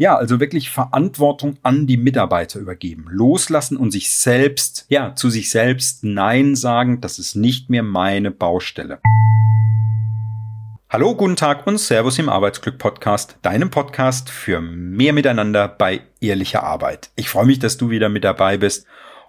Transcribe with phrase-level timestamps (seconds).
[0.00, 5.50] Ja, also wirklich Verantwortung an die Mitarbeiter übergeben, loslassen und sich selbst, ja, zu sich
[5.50, 9.00] selbst Nein sagen, das ist nicht mehr meine Baustelle.
[10.88, 16.62] Hallo, guten Tag und Servus im Arbeitsglück Podcast, deinem Podcast für mehr Miteinander bei ehrlicher
[16.62, 17.10] Arbeit.
[17.16, 18.86] Ich freue mich, dass du wieder mit dabei bist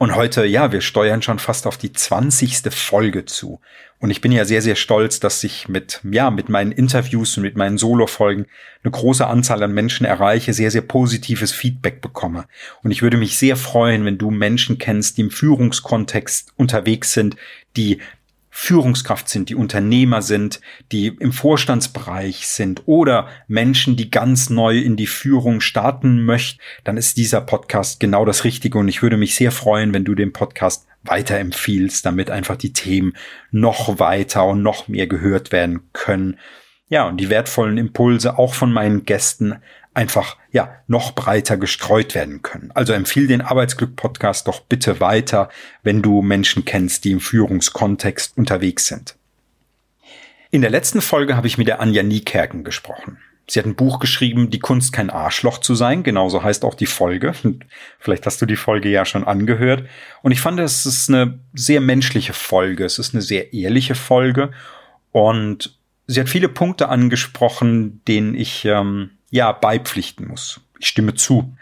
[0.00, 2.72] und heute, ja, wir steuern schon fast auf die 20.
[2.72, 3.60] Folge zu.
[3.98, 7.42] Und ich bin ja sehr, sehr stolz, dass ich mit, ja, mit meinen Interviews und
[7.42, 8.46] mit meinen Solo-Folgen
[8.82, 12.46] eine große Anzahl an Menschen erreiche, sehr, sehr positives Feedback bekomme.
[12.82, 17.36] Und ich würde mich sehr freuen, wenn du Menschen kennst, die im Führungskontext unterwegs sind,
[17.76, 17.98] die
[18.50, 24.96] Führungskraft sind, die Unternehmer sind, die im Vorstandsbereich sind oder Menschen, die ganz neu in
[24.96, 29.36] die Führung starten möchten, dann ist dieser Podcast genau das Richtige und ich würde mich
[29.36, 33.14] sehr freuen, wenn du den Podcast weiterempfiehlst, damit einfach die Themen
[33.50, 36.36] noch weiter und noch mehr gehört werden können.
[36.90, 39.62] Ja, und die wertvollen Impulse auch von meinen Gästen
[39.94, 42.72] einfach ja noch breiter gestreut werden können.
[42.74, 45.48] Also empfiehl den Arbeitsglück Podcast doch bitte weiter,
[45.84, 49.16] wenn du Menschen kennst, die im Führungskontext unterwegs sind.
[50.50, 53.18] In der letzten Folge habe ich mit der Anja Niekerken gesprochen.
[53.48, 56.02] Sie hat ein Buch geschrieben, Die Kunst kein Arschloch zu sein.
[56.02, 57.34] Genauso heißt auch die Folge.
[58.00, 59.84] Vielleicht hast du die Folge ja schon angehört.
[60.22, 62.84] Und ich fand, es ist eine sehr menschliche Folge.
[62.84, 64.50] Es ist eine sehr ehrliche Folge.
[65.12, 65.79] Und
[66.10, 70.60] sie hat viele Punkte angesprochen, denen ich ähm, ja beipflichten muss.
[70.78, 71.56] Ich stimme zu.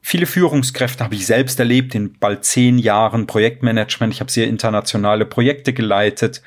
[0.00, 4.12] Viele Führungskräfte habe ich selbst erlebt in bald zehn Jahren Projektmanagement.
[4.12, 6.42] Ich habe sehr internationale Projekte geleitet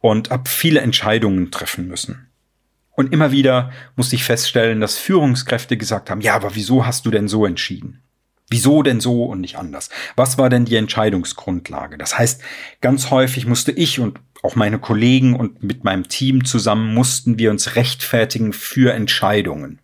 [0.00, 2.28] und habe viele Entscheidungen treffen müssen.
[2.92, 7.10] Und immer wieder musste ich feststellen, dass Führungskräfte gesagt haben, ja, aber wieso hast du
[7.10, 8.02] denn so entschieden?
[8.48, 9.90] Wieso denn so und nicht anders?
[10.14, 11.98] Was war denn die Entscheidungsgrundlage?
[11.98, 12.40] Das heißt,
[12.80, 17.50] ganz häufig musste ich und auch meine Kollegen und mit meinem Team zusammen mussten wir
[17.50, 19.80] uns rechtfertigen für Entscheidungen.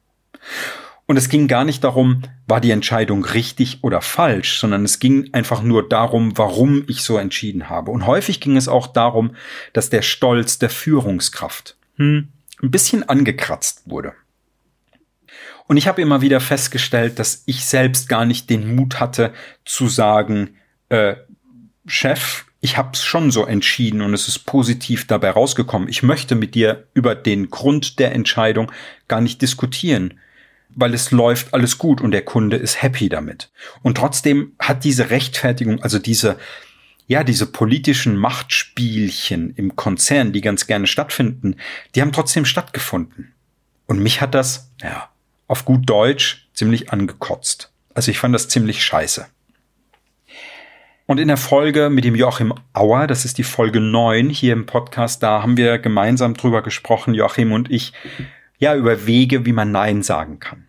[1.07, 5.29] Und es ging gar nicht darum, war die Entscheidung richtig oder falsch, sondern es ging
[5.33, 7.91] einfach nur darum, warum ich so entschieden habe.
[7.91, 9.35] Und häufig ging es auch darum,
[9.73, 12.29] dass der Stolz der Führungskraft hm,
[12.63, 14.15] ein bisschen angekratzt wurde.
[15.67, 19.33] Und ich habe immer wieder festgestellt, dass ich selbst gar nicht den Mut hatte
[19.65, 20.57] zu sagen,
[20.89, 21.17] äh,
[21.87, 25.89] Chef, ich habe es schon so entschieden und es ist positiv dabei rausgekommen.
[25.89, 28.71] Ich möchte mit dir über den Grund der Entscheidung
[29.09, 30.21] gar nicht diskutieren,
[30.71, 33.51] weil es läuft alles gut und der Kunde ist happy damit.
[33.83, 36.39] Und trotzdem hat diese Rechtfertigung, also diese
[37.09, 41.57] ja, diese politischen Machtspielchen im Konzern, die ganz gerne stattfinden,
[41.95, 43.35] die haben trotzdem stattgefunden.
[43.87, 45.11] Und mich hat das, ja,
[45.49, 47.73] auf gut Deutsch ziemlich angekotzt.
[47.93, 49.27] Also ich fand das ziemlich scheiße.
[51.13, 54.65] Und in der Folge mit dem Joachim Auer, das ist die Folge 9 hier im
[54.65, 57.93] Podcast, da haben wir gemeinsam drüber gesprochen, Joachim und ich,
[58.57, 60.69] ja, über Wege, wie man Nein sagen kann.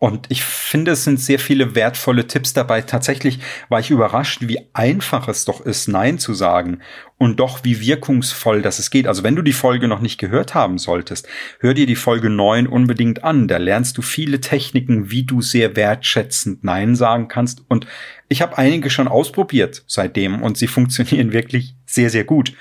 [0.00, 2.82] Und ich finde, es sind sehr viele wertvolle Tipps dabei.
[2.82, 6.78] Tatsächlich war ich überrascht, wie einfach es doch ist, Nein zu sagen
[7.16, 9.08] und doch wie wirkungsvoll das es geht.
[9.08, 11.26] Also wenn du die Folge noch nicht gehört haben solltest,
[11.58, 13.48] hör dir die Folge 9 unbedingt an.
[13.48, 17.64] Da lernst du viele Techniken, wie du sehr wertschätzend Nein sagen kannst.
[17.68, 17.88] Und
[18.28, 22.52] ich habe einige schon ausprobiert seitdem und sie funktionieren wirklich sehr, sehr gut.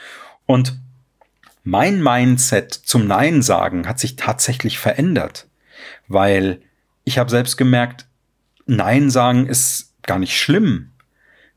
[0.48, 0.80] Und
[1.64, 5.48] mein Mindset zum Nein sagen hat sich tatsächlich verändert,
[6.08, 6.62] weil
[7.08, 8.06] ich habe selbst gemerkt,
[8.66, 10.92] Nein sagen ist gar nicht schlimm.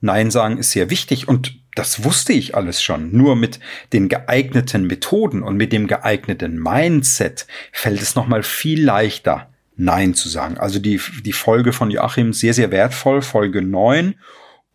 [0.01, 3.11] Nein sagen ist sehr wichtig und das wusste ich alles schon.
[3.11, 3.59] Nur mit
[3.93, 10.29] den geeigneten Methoden und mit dem geeigneten Mindset fällt es nochmal viel leichter, Nein zu
[10.29, 10.57] sagen.
[10.57, 14.15] Also die, die Folge von Joachim sehr, sehr wertvoll, Folge 9.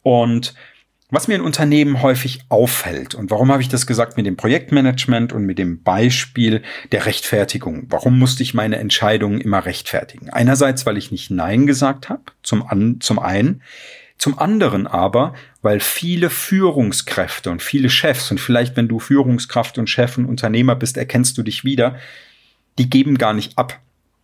[0.02, 0.56] Und
[1.12, 5.34] was mir in Unternehmen häufig auffällt, und warum habe ich das gesagt mit dem Projektmanagement
[5.34, 7.86] und mit dem Beispiel der Rechtfertigung?
[7.90, 10.32] Warum musste ich meine Entscheidungen immer rechtfertigen?
[10.32, 13.62] Einerseits, weil ich nicht Nein gesagt habe, zum, an, zum einen.
[14.18, 19.90] Zum anderen aber, weil viele Führungskräfte und viele Chefs, und vielleicht wenn du Führungskraft und
[19.90, 21.98] Chef und Unternehmer bist, erkennst du dich wieder,
[22.80, 23.80] die geben gar nicht ab.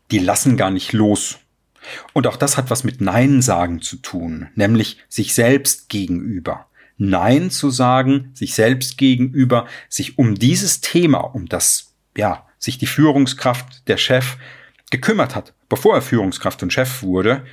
[0.09, 1.40] Die lassen gar nicht los.
[2.14, 6.67] Und auch das hat was mit Nein sagen zu tun, nämlich sich selbst gegenüber.
[7.03, 12.86] Nein zu sagen, sich selbst gegenüber, sich um dieses Thema, um das, ja, sich die
[12.86, 14.38] Führungskraft, der Chef
[14.92, 17.44] gekümmert hat, bevor er Führungskraft und Chef wurde,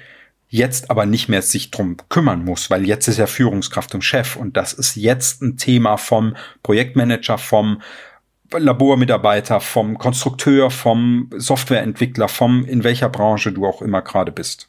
[0.50, 4.36] jetzt aber nicht mehr sich drum kümmern muss, weil jetzt ist er Führungskraft und Chef
[4.36, 7.80] und das ist jetzt ein Thema vom Projektmanager, vom
[8.52, 14.68] Labormitarbeiter, vom Konstrukteur, vom Softwareentwickler, vom in welcher Branche du auch immer gerade bist.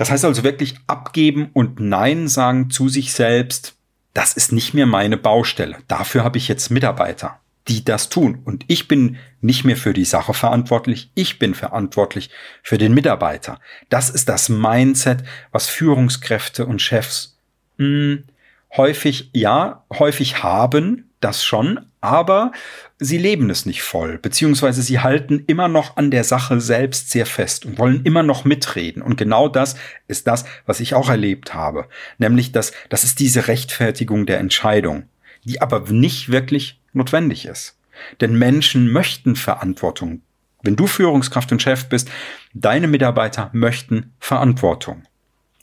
[0.00, 3.74] Das heißt also wirklich abgeben und Nein sagen zu sich selbst,
[4.14, 5.76] das ist nicht mehr meine Baustelle.
[5.88, 7.38] Dafür habe ich jetzt Mitarbeiter.
[7.68, 8.40] die das tun.
[8.46, 12.30] Und ich bin nicht mehr für die Sache verantwortlich, ich bin verantwortlich
[12.62, 13.60] für den Mitarbeiter.
[13.90, 17.36] Das ist das Mindset, was Führungskräfte und Chefs
[17.76, 18.24] mh, hm,
[18.78, 22.52] häufig, ja, häufig haben, das schon, aber
[22.98, 27.26] sie leben es nicht voll, beziehungsweise sie halten immer noch an der Sache selbst sehr
[27.26, 29.02] fest und wollen immer noch mitreden.
[29.02, 29.76] Und genau das
[30.08, 31.88] ist das, was ich auch erlebt habe.
[32.18, 35.04] Nämlich, dass das ist diese Rechtfertigung der Entscheidung,
[35.44, 37.76] die aber nicht wirklich notwendig ist.
[38.20, 40.22] Denn Menschen möchten Verantwortung.
[40.62, 42.10] Wenn du Führungskraft und Chef bist,
[42.54, 45.04] deine Mitarbeiter möchten Verantwortung.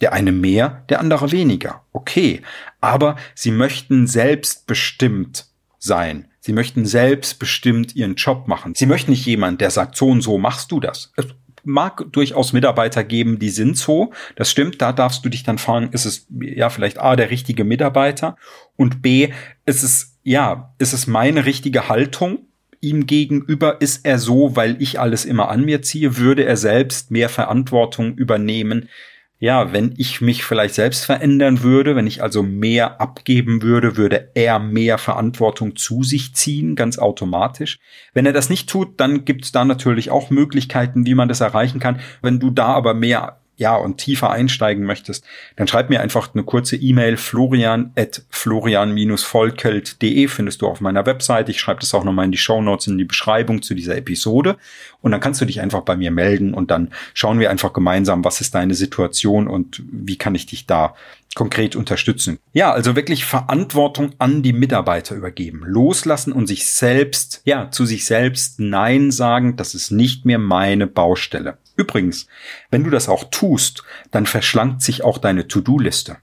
[0.01, 1.83] Der eine mehr, der andere weniger.
[1.91, 2.41] Okay.
[2.81, 5.47] Aber sie möchten selbstbestimmt
[5.79, 6.27] sein.
[6.39, 8.73] Sie möchten selbstbestimmt ihren Job machen.
[8.75, 11.11] Sie möchten nicht jemand, der sagt, so und so machst du das.
[11.17, 11.25] Es
[11.63, 14.13] mag durchaus Mitarbeiter geben, die sind so.
[14.35, 14.81] Das stimmt.
[14.81, 18.37] Da darfst du dich dann fragen, ist es ja vielleicht A, der richtige Mitarbeiter
[18.75, 19.33] und B,
[19.65, 22.47] ist es, ja, ist es meine richtige Haltung?
[22.79, 27.11] ihm gegenüber ist er so, weil ich alles immer an mir ziehe, würde er selbst
[27.11, 28.89] mehr Verantwortung übernehmen,
[29.39, 34.31] ja, wenn ich mich vielleicht selbst verändern würde, wenn ich also mehr abgeben würde, würde
[34.33, 37.77] er mehr Verantwortung zu sich ziehen, ganz automatisch.
[38.13, 41.41] Wenn er das nicht tut, dann gibt es da natürlich auch Möglichkeiten, wie man das
[41.41, 41.99] erreichen kann.
[42.23, 45.25] Wenn du da aber mehr ja, und tiefer einsteigen möchtest,
[45.55, 51.49] dann schreib mir einfach eine kurze E-Mail florian at florian-volkelt.de findest du auf meiner Website.
[51.49, 54.57] Ich schreibe das auch nochmal in die Show Notes in die Beschreibung zu dieser Episode.
[55.01, 58.23] Und dann kannst du dich einfach bei mir melden und dann schauen wir einfach gemeinsam,
[58.23, 60.95] was ist deine Situation und wie kann ich dich da
[61.33, 62.39] konkret unterstützen.
[62.53, 68.05] Ja, also wirklich Verantwortung an die Mitarbeiter übergeben, loslassen und sich selbst, ja, zu sich
[68.05, 71.57] selbst Nein sagen, das ist nicht mehr meine Baustelle.
[71.77, 72.27] Übrigens,
[72.71, 76.17] wenn du das auch tust, dann verschlankt sich auch deine To-Do-Liste.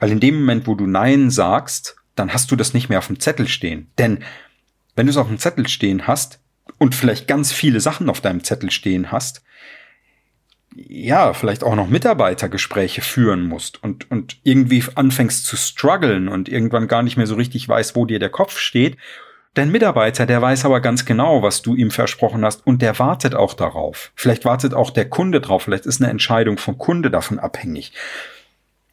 [0.00, 3.06] Weil in dem Moment, wo du Nein sagst, dann hast du das nicht mehr auf
[3.06, 3.90] dem Zettel stehen.
[3.98, 4.24] Denn
[4.96, 6.40] wenn du es auf dem Zettel stehen hast
[6.78, 9.42] und vielleicht ganz viele Sachen auf deinem Zettel stehen hast,
[10.74, 16.88] ja, vielleicht auch noch Mitarbeitergespräche führen musst und, und irgendwie anfängst zu strugglen und irgendwann
[16.88, 18.96] gar nicht mehr so richtig weißt, wo dir der Kopf steht
[19.54, 23.34] Dein Mitarbeiter, der weiß aber ganz genau, was du ihm versprochen hast und der wartet
[23.34, 24.12] auch darauf.
[24.14, 27.92] Vielleicht wartet auch der Kunde drauf, vielleicht ist eine Entscheidung vom Kunde davon abhängig.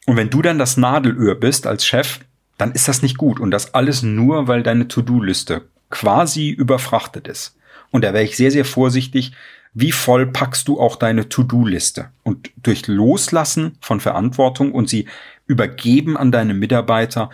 [0.06, 2.20] Und wenn du dann das Nadelöhr bist als Chef,
[2.58, 7.56] dann ist das nicht gut und das alles nur, weil deine To-Do-Liste quasi überfrachtet ist.
[7.90, 9.32] Und da wäre ich sehr, sehr vorsichtig,
[9.78, 12.08] wie voll packst du auch deine To-Do-Liste?
[12.22, 15.06] Und durch Loslassen von Verantwortung und sie
[15.46, 17.30] übergeben an deine Mitarbeiter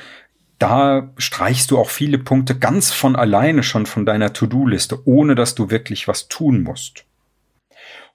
[0.62, 5.56] da streichst du auch viele Punkte ganz von alleine schon von deiner To-Do-Liste, ohne dass
[5.56, 7.04] du wirklich was tun musst.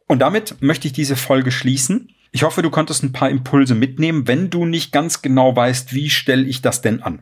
[0.08, 2.10] Und damit möchte ich diese Folge schließen.
[2.32, 6.10] Ich hoffe, du konntest ein paar Impulse mitnehmen, wenn du nicht ganz genau weißt, wie
[6.10, 7.22] stelle ich das denn an.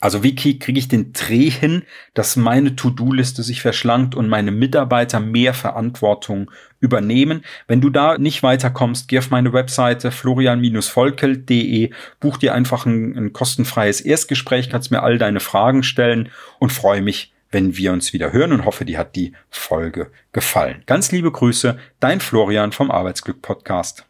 [0.00, 1.82] Also wie kriege ich den Dreh hin,
[2.14, 6.50] dass meine To-Do-Liste sich verschlankt und meine Mitarbeiter mehr Verantwortung
[6.80, 7.44] übernehmen?
[7.68, 13.32] Wenn du da nicht weiterkommst, geh auf meine Webseite florian-volkelt.de, buch dir einfach ein, ein
[13.34, 18.32] kostenfreies Erstgespräch, kannst mir all deine Fragen stellen und freue mich, wenn wir uns wieder
[18.32, 20.82] hören und hoffe, dir hat die Folge gefallen.
[20.86, 24.06] Ganz liebe Grüße, dein Florian vom Arbeitsglück Podcast.